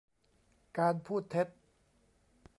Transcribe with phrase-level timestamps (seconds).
[0.77, 1.47] การพูดเท็จ